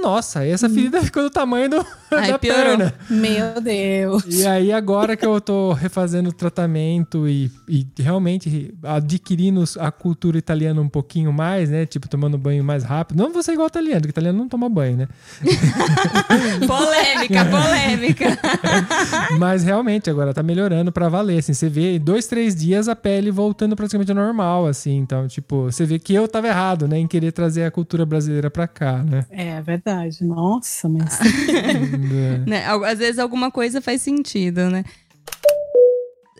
[0.00, 2.64] Nossa, essa ferida ficou do tamanho do, Aí da piorou.
[2.64, 2.94] perna.
[3.08, 4.24] Meu Deus.
[4.28, 10.38] E aí, agora que eu tô refazendo o tratamento e, e realmente adquirindo a cultura
[10.38, 11.86] italiana um pouquinho mais, né?
[11.86, 13.18] Tipo, tomando banho mais rápido.
[13.18, 15.08] Não vou ser igual italiano, porque italiano não toma banho, né?
[16.66, 18.38] Polêmica, polêmica.
[19.38, 21.38] Mas realmente agora tá melhorando pra valer.
[21.38, 24.96] Assim, você vê em dois, três dias a pele voltando praticamente ao normal, assim.
[24.96, 26.98] Então, tipo, você vê que eu tava errado, né?
[26.98, 29.24] Em querer trazer a cultura brasileira pra cá, né?
[29.30, 29.85] É verdade.
[30.20, 31.18] Nossa, mas.
[32.46, 32.64] né?
[32.66, 34.84] Al- Às vezes alguma coisa faz sentido, né?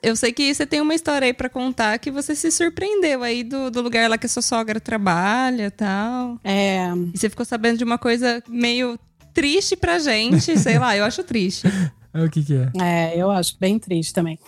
[0.02, 3.42] Eu sei que você tem uma história aí pra contar que você se surpreendeu aí
[3.42, 6.38] do, do lugar lá que a sua sogra trabalha e tal.
[6.44, 8.98] É, E você ficou sabendo de uma coisa meio
[9.34, 11.66] triste pra gente, sei lá, eu acho triste.
[12.14, 12.70] o que que é?
[12.80, 14.38] é, eu acho bem triste também.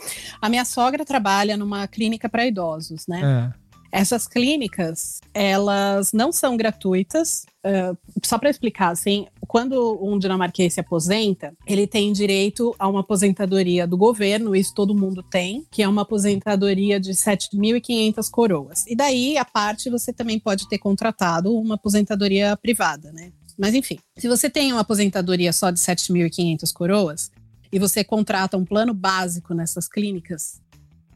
[0.41, 3.21] A minha sogra trabalha numa clínica para idosos, né?
[3.55, 3.68] É.
[3.91, 7.47] Essas clínicas, elas não são gratuitas.
[7.65, 13.01] ah, só para explicar, assim, quando um dinamarquês se aposenta, ele tem direito a uma
[13.01, 18.85] aposentadoria do governo, isso todo mundo tem, que é uma aposentadoria de 7.500 coroas.
[18.87, 23.33] E daí, a parte, você também pode ter contratado uma aposentadoria privada, né?
[23.59, 27.31] Mas enfim, se você tem uma aposentadoria só de 7.500 coroas
[27.73, 30.61] e você contrata um plano básico nessas clínicas,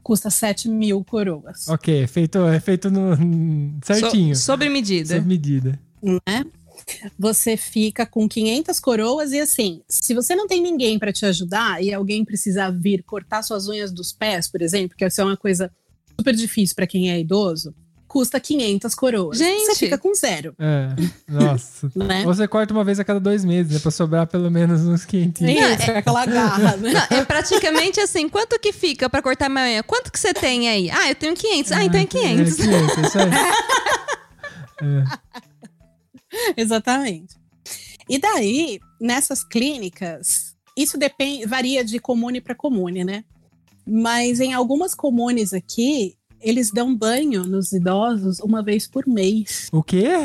[0.03, 1.67] custa 7 mil coroas.
[1.69, 3.15] Ok, é feito, é feito no,
[3.83, 4.35] certinho.
[4.35, 5.15] So- sobre medida.
[5.15, 5.79] Sob medida.
[6.03, 6.45] né?
[7.17, 11.81] Você fica com 500 coroas e assim, se você não tem ninguém para te ajudar
[11.81, 15.37] e alguém precisar vir cortar suas unhas dos pés, por exemplo, que isso é uma
[15.37, 15.71] coisa
[16.19, 17.73] super difícil para quem é idoso,
[18.13, 19.39] custa 500 coroas.
[19.39, 19.65] Gente!
[19.65, 20.89] Você fica com zero, É,
[21.27, 21.91] nossa.
[21.97, 22.23] né?
[22.23, 23.79] Você corta uma vez a cada dois meses, né?
[23.79, 25.79] Pra sobrar pelo menos uns É quentinhos.
[25.79, 26.91] isso, é aquela garra, né?
[26.93, 29.81] Não, é praticamente assim, quanto que fica pra cortar unha?
[29.81, 30.91] Quanto que você tem aí?
[30.91, 31.71] Ah, eu tenho 500.
[31.71, 32.59] Ah, então é 500.
[32.59, 33.25] É 500, isso aí.
[36.55, 37.35] Exatamente.
[38.07, 43.23] E daí, nessas clínicas, isso depende, varia de comune para comune, né?
[43.87, 49.69] Mas em algumas comunes aqui, eles dão banho nos idosos uma vez por mês.
[49.71, 50.09] O quê?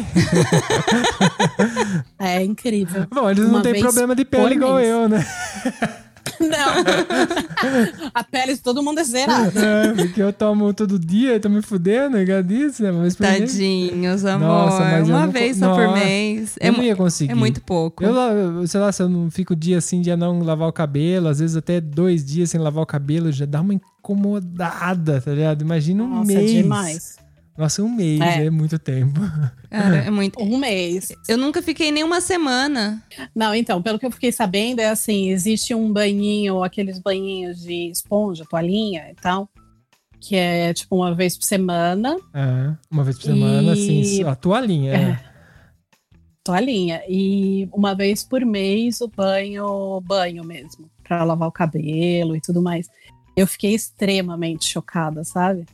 [2.18, 3.06] É incrível.
[3.10, 4.88] Bom, eles não Uma têm vez problema de pele igual mês.
[4.88, 5.24] eu, né?
[6.40, 8.10] Não.
[8.14, 9.60] A pele de todo mundo é zerada.
[9.60, 12.92] É, porque eu tomo todo dia e tô me fudendo, é disso, né?
[12.92, 13.14] Mês.
[13.14, 14.46] Tadinhos, amor.
[14.48, 16.56] Nossa, mas eu uma vez só por mês.
[16.60, 17.32] É, Eu mu- não ia conseguir.
[17.32, 18.04] é muito pouco.
[18.04, 21.28] Eu, eu, sei lá, se eu não fico dia assim, dia não lavar o cabelo,
[21.28, 25.62] às vezes até dois dias sem lavar o cabelo, já dá uma incomodada, tá ligado?
[25.62, 26.50] Imagina um Nossa, é mês.
[26.52, 27.16] demais.
[27.58, 28.50] Nossa, um mês é, É.
[28.50, 29.18] muito tempo.
[29.68, 30.40] Cara, é muito.
[30.40, 31.12] Um mês.
[31.28, 33.02] Eu nunca fiquei nem uma semana.
[33.34, 37.90] Não, então, pelo que eu fiquei sabendo, é assim: existe um banhinho, aqueles banhinhos de
[37.90, 39.48] esponja, toalhinha e tal,
[40.20, 42.16] que é tipo uma vez por semana.
[42.32, 44.94] É, uma vez por semana, E- assim, a toalhinha.
[44.94, 45.28] É.
[46.44, 47.02] Toalhinha.
[47.08, 52.62] E uma vez por mês o banho, banho mesmo, pra lavar o cabelo e tudo
[52.62, 52.88] mais.
[53.36, 55.66] Eu fiquei extremamente chocada, sabe?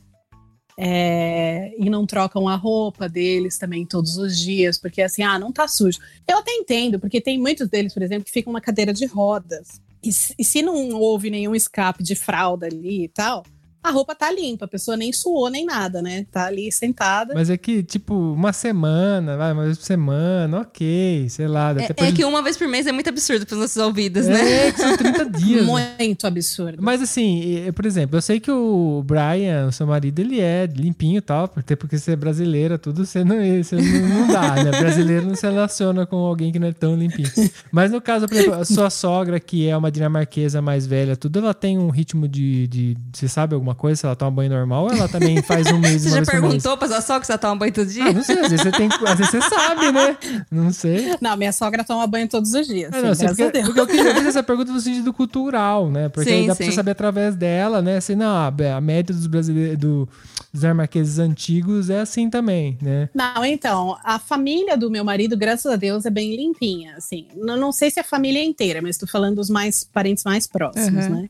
[0.77, 5.51] É, e não trocam a roupa deles também todos os dias, porque assim, ah, não
[5.51, 5.99] tá sujo.
[6.27, 9.81] Eu até entendo, porque tem muitos deles, por exemplo, que ficam na cadeira de rodas.
[10.03, 13.43] E, e se não houve nenhum escape de fralda ali e tal,
[13.85, 16.25] a roupa tá limpa, a pessoa nem suou nem nada, né?
[16.31, 17.33] Tá ali sentada.
[17.33, 21.73] Mas é que, tipo, uma semana, vai, uma vez por semana, ok, sei lá.
[21.77, 24.67] É, é que uma vez por mês é muito absurdo pros nossos ouvidos, né?
[24.67, 25.67] É, que são 30 dias.
[25.67, 25.95] né?
[25.99, 26.77] Muito absurdo.
[26.81, 31.19] Mas assim, por exemplo, eu sei que o Brian, o seu marido, ele é limpinho
[31.19, 34.71] e tal, até porque você é brasileira, tudo você não, você não, não dá, né?
[34.79, 37.29] Brasileiro não se relaciona com alguém que não é tão limpinho.
[37.71, 41.39] Mas no caso, por exemplo, a sua sogra, que é uma dinamarquesa mais velha, tudo,
[41.39, 42.67] ela tem um ritmo de.
[42.67, 43.99] de você sabe alguma coisa?
[43.99, 46.87] Se ela toma banho normal ou ela também faz um mês Você já perguntou pra
[46.87, 48.05] sua sogra que você toma banho todo dia?
[48.05, 48.87] Ah, não sei, às vezes você tem.
[48.87, 50.17] Às vezes você sabe, né?
[50.51, 51.15] Não sei.
[51.21, 52.91] Não, minha sogra toma banho todos os dias.
[52.93, 55.89] É, sim, não, assim, a porque, porque eu queria fazer essa pergunta no sentido cultural,
[55.91, 56.09] né?
[56.09, 56.71] Porque Sim, aí dá pra sim.
[56.71, 57.97] você saber através dela, né?
[57.97, 60.09] Assim, não, a, a média dos brasileiros, do,
[60.51, 63.09] dos dinamarqueses antigos é assim também, né?
[63.13, 67.27] Não, então, a família do meu marido, graças a Deus, é bem limpinha, assim.
[67.35, 70.47] Não, não sei se a família é inteira, mas tô falando dos mais parentes mais
[70.47, 71.21] próximos, Uhum.
[71.21, 71.29] né?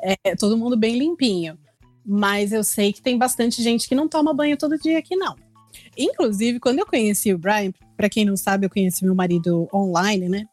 [0.00, 1.58] É todo mundo bem limpinho.
[2.10, 5.36] Mas eu sei que tem bastante gente que não toma banho todo dia aqui, não.
[5.94, 10.26] Inclusive, quando eu conheci o Brian, pra quem não sabe, eu conheci meu marido online,
[10.26, 10.46] né?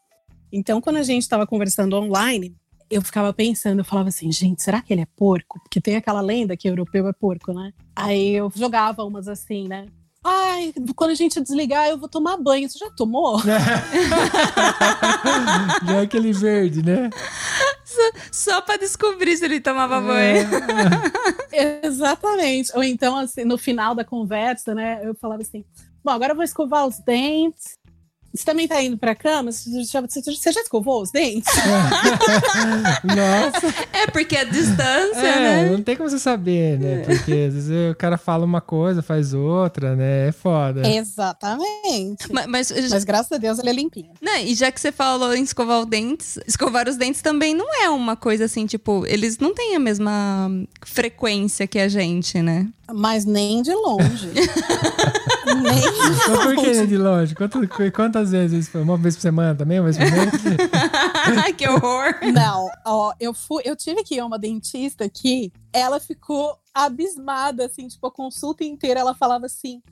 [0.52, 2.54] Então, quando a gente tava conversando online,
[2.90, 5.58] eu ficava pensando, eu falava assim, gente, será que ele é porco?
[5.60, 7.72] Porque tem aquela lenda que europeu é porco, né?
[7.94, 9.86] Aí eu jogava umas assim, né?
[10.28, 12.68] Ai, quando a gente desligar, eu vou tomar banho.
[12.68, 13.38] Você já tomou?
[15.86, 17.10] Já é aquele verde, né?
[18.32, 20.44] Só pra descobrir se ele tomava É.
[20.44, 20.48] banho.
[21.84, 22.72] Exatamente.
[22.74, 25.00] Ou então, assim, no final da conversa, né?
[25.04, 25.64] Eu falava assim:
[26.04, 27.78] bom, agora eu vou escovar os dentes.
[28.36, 29.50] Você também tá indo pra cama?
[29.50, 31.52] Você já, você já escovou os dentes?
[33.04, 33.74] Nossa.
[33.92, 35.70] É porque a distância, É, né?
[35.70, 37.02] não tem como você saber, né?
[37.04, 40.28] Porque às vezes o cara fala uma coisa, faz outra, né?
[40.28, 40.86] É foda.
[40.88, 42.32] Exatamente.
[42.32, 44.10] Ma- Mas, Mas graças a Deus ele é limpinho.
[44.20, 47.66] né, e já que você falou em escovar os dentes, escovar os dentes também não
[47.82, 50.50] é uma coisa assim, tipo, eles não têm a mesma
[50.84, 52.68] frequência que a gente, né?
[52.92, 54.30] Mas nem de longe.
[55.62, 56.80] nem de Mas por que, longe.
[56.80, 57.34] né, de longe?
[57.34, 58.72] Quantas, quantas vezes?
[58.74, 59.80] Uma vez por semana também?
[59.80, 61.54] Uma vez por mês?
[61.56, 62.14] que horror!
[62.32, 67.66] Não, ó, eu fui, eu tive que ir a uma dentista que ela ficou abismada,
[67.66, 69.82] assim, tipo, a consulta inteira ela falava assim: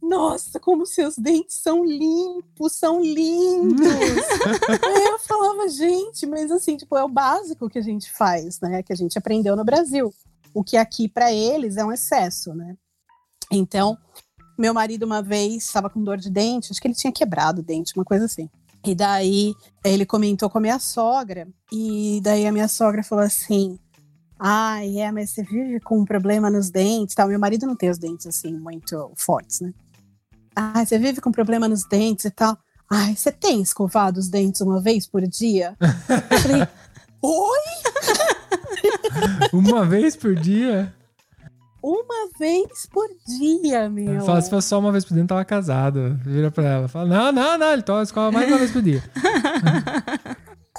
[0.00, 3.80] Nossa, como seus dentes são limpos, são lindos.
[4.84, 8.82] Aí eu falava, gente, mas assim, tipo, é o básico que a gente faz, né?
[8.82, 10.14] Que a gente aprendeu no Brasil.
[10.54, 12.76] O que aqui para eles é um excesso, né?
[13.50, 13.98] Então,
[14.56, 17.64] meu marido uma vez estava com dor de dente, acho que ele tinha quebrado o
[17.64, 18.48] dente, uma coisa assim.
[18.86, 23.78] E daí ele comentou com a minha sogra, e daí a minha sogra falou assim:
[24.38, 27.28] Ai, é, mas você vive com um problema nos dentes tal.
[27.28, 29.72] Meu marido não tem os dentes assim muito fortes, né?
[30.54, 32.56] Ai, você vive com problema nos dentes e tal.
[32.90, 35.76] Ai, você tem escovado os dentes uma vez por dia?
[36.30, 36.68] Eu falei,
[37.24, 37.58] oi?
[39.52, 40.92] Uma vez por dia?
[41.82, 44.24] Uma vez por dia, meu.
[44.24, 46.18] Fala, se fosse só uma vez por dia, não tava casado.
[46.24, 46.88] Vira pra ela.
[46.88, 49.02] Fala, não, não, não, ele toma escola mais uma vez por dia.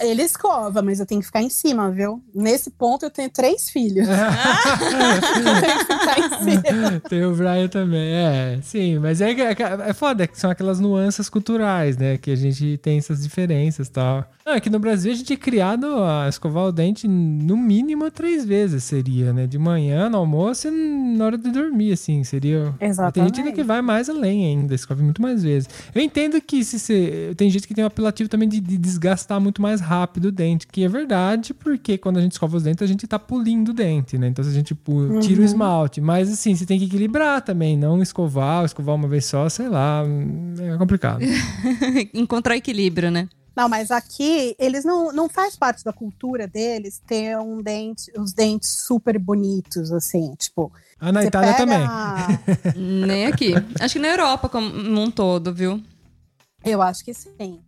[0.01, 2.21] Ele escova, mas eu tenho que ficar em cima, viu?
[2.33, 4.05] Nesse ponto eu tenho três filhos.
[4.09, 6.99] eu tenho que ficar em cima.
[7.07, 9.55] Tem o Brian também, é, sim, mas é, é,
[9.87, 13.91] é foda, que são aquelas nuances culturais, né, que a gente tem essas diferenças e
[13.91, 14.29] tal.
[14.47, 18.45] Não, aqui no Brasil a gente é criado a escovar o dente no mínimo três
[18.45, 20.71] vezes seria, né, de manhã, no almoço e
[21.17, 22.71] na hora de dormir, assim, seria...
[22.79, 23.13] Exatamente.
[23.15, 25.67] Tem gente ainda que vai mais além ainda, escova muito mais vezes.
[25.95, 27.33] Eu entendo que se você...
[27.35, 30.67] Tem gente que tem um apelativo também de, de desgastar muito mais rápido o dente,
[30.67, 33.73] que é verdade, porque quando a gente escova os dentes, a gente tá pulindo o
[33.73, 35.45] dente, né, então se a gente pu- tira o Uhum.
[35.45, 39.69] esmalte, mas assim, você tem que equilibrar também, não escovar, escovar uma vez só, sei
[39.69, 40.03] lá,
[40.59, 41.21] é complicado.
[42.13, 43.27] Encontrar equilíbrio, né?
[43.55, 48.33] Não, mas aqui eles não, não faz parte da cultura deles ter um dente, os
[48.33, 50.71] dentes super bonitos, assim, tipo.
[50.99, 51.87] Ah, na Itália pega também.
[52.75, 53.53] Nem aqui.
[53.79, 55.81] Acho que na Europa como um todo, viu?
[56.63, 57.61] Eu acho que sim.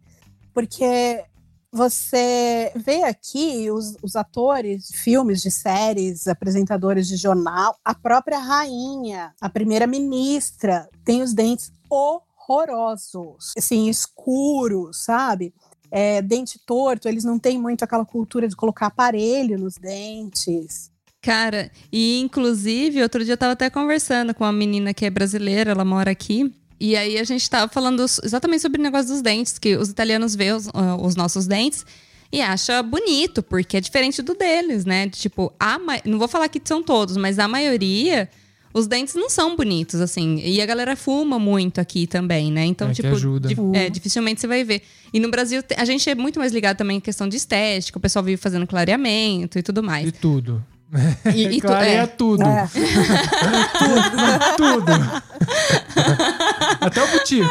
[0.54, 1.24] Porque
[1.72, 8.40] você vê aqui os, os atores de filmes, de séries, apresentadores de jornal, a própria
[8.40, 15.54] rainha, a primeira-ministra, tem os dentes horrorosos, assim, escuros, sabe?
[15.92, 20.92] É, dente torto, eles não têm muito aquela cultura de colocar aparelho nos dentes.
[21.22, 25.72] Cara, e inclusive, outro dia eu tava até conversando com uma menina que é brasileira,
[25.72, 26.54] ela mora aqui.
[26.80, 30.36] E aí a gente tava falando exatamente sobre o negócio dos dentes, que os italianos
[30.36, 31.86] vê os, ah, os nossos dentes
[32.32, 35.10] e acha bonito, porque é diferente do deles, né?
[35.10, 38.30] Tipo, a não vou falar que são todos, mas a maioria,
[38.78, 40.38] os dentes não são bonitos, assim.
[40.44, 42.66] E a galera fuma muito aqui também, né?
[42.66, 43.50] Então, É, tipo, ajuda.
[43.74, 44.82] é, dificilmente você vai ver.
[45.12, 48.02] E no Brasil, a gente é muito mais ligado também em questão de estética, o
[48.02, 50.06] pessoal vive fazendo clareamento e tudo mais.
[50.06, 50.64] De tudo.
[51.36, 52.08] E, e tu- Clareia é.
[52.08, 52.44] tudo.
[52.44, 52.68] É.
[54.56, 54.92] Tudo.
[56.80, 57.50] Até o butico.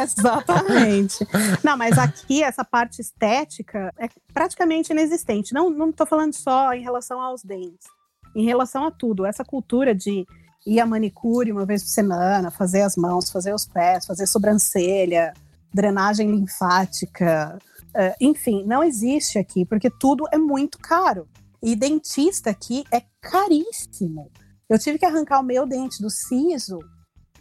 [0.00, 1.26] Exatamente.
[1.64, 5.52] Não, mas aqui essa parte estética é praticamente inexistente.
[5.52, 7.86] Não, não tô falando só em relação aos dentes.
[8.34, 9.26] Em relação a tudo.
[9.26, 10.26] Essa cultura de
[10.66, 15.32] ir a manicure uma vez por semana, fazer as mãos, fazer os pés, fazer sobrancelha,
[15.72, 17.58] drenagem linfática,
[17.94, 21.26] eh, enfim, não existe aqui, porque tudo é muito caro.
[21.62, 24.30] E dentista aqui é caríssimo.
[24.68, 26.78] Eu tive que arrancar o meu dente do siso,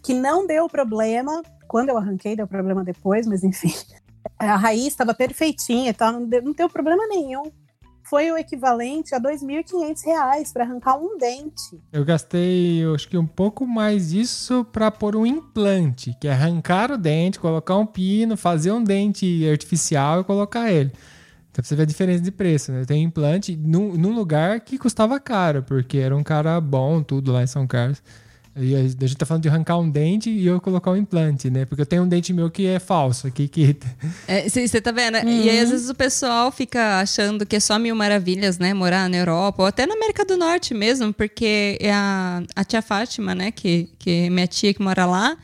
[0.03, 3.73] que não deu problema, quando eu arranquei, deu problema depois, mas enfim.
[4.37, 7.43] A raiz estava perfeitinha e tal, não deu, não deu problema nenhum.
[8.09, 11.79] Foi o equivalente a 2.500 reais para arrancar um dente.
[11.93, 16.31] Eu gastei, eu acho que um pouco mais disso pra pôr um implante, que é
[16.31, 20.91] arrancar o dente, colocar um pino, fazer um dente artificial e colocar ele.
[21.51, 22.83] Então você ver a diferença de preço, né?
[22.83, 27.43] Tem implante num, num lugar que custava caro, porque era um cara bom, tudo lá
[27.43, 28.01] em São Carlos.
[28.59, 31.65] E a gente tá falando de arrancar um dente e eu colocar um implante, né?
[31.65, 33.75] Porque eu tenho um dente meu que é falso aqui, que
[34.49, 35.17] Você tá vendo?
[35.17, 38.73] E aí, às vezes, o pessoal fica achando que é só mil maravilhas, né?
[38.73, 42.81] Morar na Europa, ou até na América do Norte mesmo, porque é a, a tia
[42.81, 43.51] Fátima, né?
[43.51, 45.37] Que, que é minha tia que mora lá,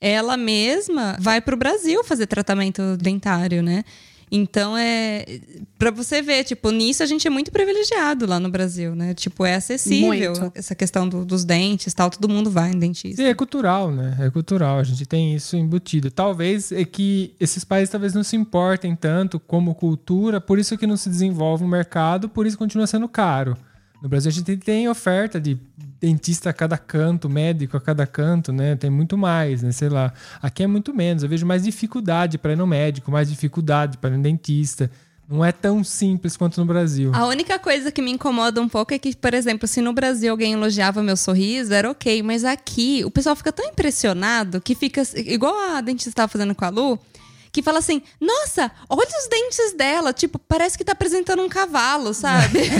[0.00, 3.84] ela mesma vai pro Brasil fazer tratamento dentário, né?
[4.32, 5.24] Então é.
[5.78, 9.12] Pra você ver, tipo, nisso a gente é muito privilegiado lá no Brasil, né?
[9.14, 10.52] Tipo, é acessível Muito.
[10.54, 13.22] essa questão do- dos dentes tal, todo mundo vai no dentista.
[13.22, 14.16] Sim, é cultural, né?
[14.20, 16.10] É cultural, a gente tem isso embutido.
[16.10, 20.86] Talvez é que esses países talvez não se importem tanto como cultura, por isso que
[20.86, 23.56] não se desenvolve um mercado, por isso continua sendo caro.
[24.02, 25.58] No Brasil a gente tem oferta de
[26.00, 28.74] dentista a cada canto, médico a cada canto, né?
[28.74, 29.70] Tem muito mais, né?
[29.70, 30.12] Sei lá.
[30.40, 31.22] Aqui é muito menos.
[31.22, 34.90] Eu vejo mais dificuldade para ir no médico, mais dificuldade para ir no dentista.
[35.28, 37.12] Não é tão simples quanto no Brasil.
[37.14, 40.32] A única coisa que me incomoda um pouco é que, por exemplo, se no Brasil
[40.32, 45.02] alguém elogiava meu sorriso, era ok, mas aqui o pessoal fica tão impressionado que fica
[45.14, 46.98] igual a dentista estava fazendo com a Lu.
[47.52, 50.12] Que fala assim, nossa, olha os dentes dela.
[50.12, 52.60] Tipo, parece que tá apresentando um cavalo, sabe?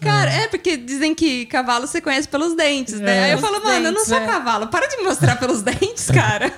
[0.00, 3.18] Cara, é porque dizem que cavalo você conhece pelos dentes, né?
[3.18, 3.24] É.
[3.24, 4.26] Aí eu falo, mano, eu não dentes, sou é.
[4.26, 4.68] cavalo.
[4.68, 6.52] Para de me mostrar pelos dentes, cara.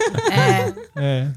[0.97, 1.01] É.
[1.01, 1.29] É.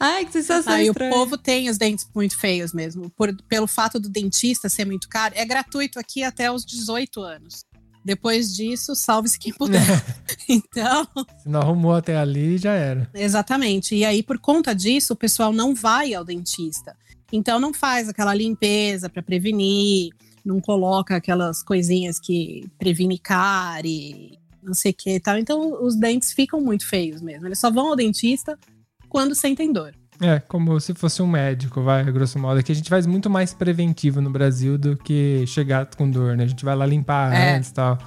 [0.00, 1.10] Ai, que sensação Aí o estranha.
[1.12, 3.10] povo tem os dentes muito feios mesmo.
[3.16, 7.64] Por- pelo fato do dentista ser muito caro, é gratuito aqui até os 18 anos.
[8.08, 9.84] Depois disso, salve-se quem puder.
[10.48, 11.06] então,
[11.42, 13.06] Se não arrumou até ali, já era.
[13.12, 13.94] exatamente.
[13.94, 16.96] E aí, por conta disso, o pessoal não vai ao dentista.
[17.30, 20.08] Então, não faz aquela limpeza para prevenir,
[20.42, 25.36] não coloca aquelas coisinhas que previne cárie, não sei o que e tal.
[25.36, 27.46] Então, os dentes ficam muito feios mesmo.
[27.46, 28.58] Eles só vão ao dentista
[29.06, 29.94] quando sentem dor.
[30.20, 32.58] É, como se fosse um médico, vai, grosso modo.
[32.58, 36.44] Aqui a gente faz muito mais preventivo no Brasil do que chegar com dor, né?
[36.44, 37.56] A gente vai lá limpar É.
[37.56, 37.98] antes e tal.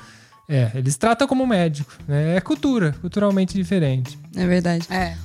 [0.50, 2.36] É, eles tratam como médico, né?
[2.36, 4.20] É cultura, culturalmente diferente.
[4.36, 4.86] É verdade.
[4.92, 5.16] É.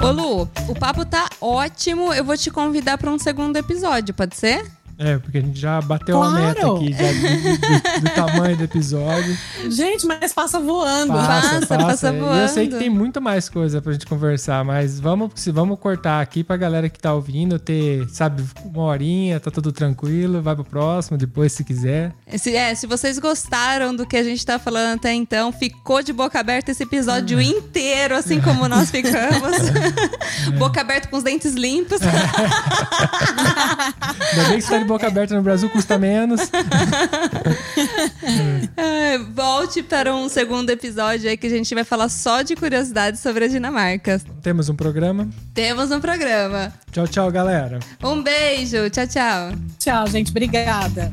[0.00, 2.12] Ô Lu, o papo tá ótimo.
[2.12, 4.64] Eu vou te convidar para um segundo episódio, pode ser?
[4.98, 6.36] É, porque a gente já bateu Claro.
[6.36, 7.20] a meta aqui já do,
[7.58, 9.36] do- do tamanho do episódio.
[9.70, 11.12] Gente, mas passa voando.
[11.12, 12.78] Passa, passa E eu sei que voando.
[12.84, 16.98] tem muito mais coisa pra gente conversar, mas vamos, vamos cortar aqui pra galera que
[16.98, 22.12] tá ouvindo ter, sabe, uma horinha, tá tudo tranquilo, vai pro próximo, depois se quiser.
[22.36, 26.12] Se, é, se vocês gostaram do que a gente tá falando até então, ficou de
[26.12, 29.52] boca aberta esse episódio inteiro, assim como nós ficamos.
[30.58, 32.00] boca aberta com os dentes limpos.
[34.32, 36.40] Ainda bem que você tá de boca aberta no Brasil, custa menos.
[38.76, 43.20] É, volte para um segundo episódio aí que a gente vai falar só de curiosidades
[43.20, 44.20] sobre a Dinamarca.
[44.42, 45.28] Temos um programa.
[45.52, 46.72] Temos um programa.
[46.90, 47.78] Tchau, tchau, galera.
[48.02, 49.52] Um beijo, tchau, tchau.
[49.78, 50.30] Tchau, gente.
[50.30, 51.12] Obrigada.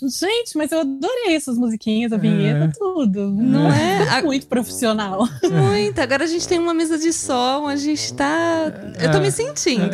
[0.00, 3.30] Gente, mas eu adorei essas musiquinhas, a vinheta, tudo.
[3.30, 4.08] Não é?
[4.08, 5.28] A- muito profissional.
[5.44, 5.98] Muito.
[6.00, 8.72] Agora a gente tem uma mesa de som, a gente tá.
[8.98, 9.90] Eu tô me sentindo.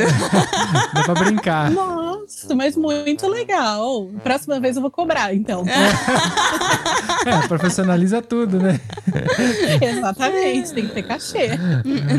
[0.95, 1.71] Dá pra brincar.
[1.73, 4.09] Nossa, mas muito legal.
[4.23, 5.65] Próxima vez eu vou cobrar, então.
[7.27, 8.81] É, profissionaliza tudo, né?
[9.83, 11.49] Exatamente, tem que ter cachê.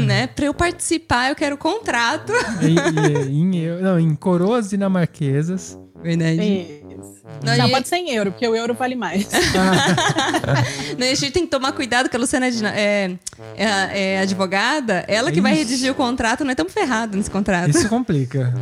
[0.05, 0.27] né?
[0.27, 2.34] Pra eu participar, eu quero contrato.
[2.61, 5.80] Em, em- em- não, em coroas dinamarquesas.
[6.01, 6.41] Verdade.
[6.41, 7.19] Isso.
[7.43, 9.27] Não, Não, e- pode ser em euro, porque o euro vale mais.
[10.97, 13.11] Não, a gente tem que tomar cuidado que a Luciana é, é-
[13.57, 15.61] é- é advogada, ela que vai Ixi.
[15.63, 17.69] redigir o contrato, nós estamos ferrados nesse contrato.
[17.69, 18.53] Isso complica.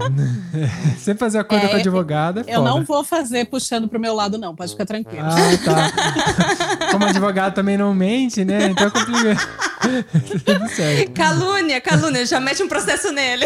[0.99, 4.13] Sempre fazer acordo É, com a advogada é Eu não vou fazer puxando pro meu
[4.13, 4.55] lado, não.
[4.55, 5.25] Pode ficar tranquilo.
[5.25, 6.91] Ah, tá.
[6.91, 8.65] Como advogado também não mente, né?
[8.67, 9.35] Então complica.
[10.45, 11.11] Tudo certo.
[11.13, 13.45] Calúnia, calúnia, já mete um processo nele.